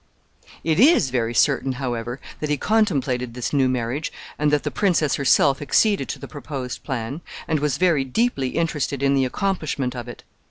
It 0.63 0.79
is 0.79 1.11
very 1.11 1.35
certain, 1.35 1.73
however, 1.73 2.19
that 2.39 2.49
he 2.49 2.57
contemplated 2.57 3.35
this 3.35 3.53
new 3.53 3.69
marriage, 3.69 4.11
and 4.39 4.49
that 4.51 4.63
the 4.63 4.71
princess 4.71 5.13
herself 5.13 5.61
acceded 5.61 6.09
to 6.09 6.17
the 6.17 6.27
proposed 6.27 6.81
plan, 6.83 7.21
and 7.47 7.59
was 7.59 7.77
very 7.77 8.03
deeply 8.03 8.47
interested 8.49 9.03
in 9.03 9.13
the 9.13 9.25
accomplishment 9.25 9.95
of 9.95 10.07
it. 10.07 10.23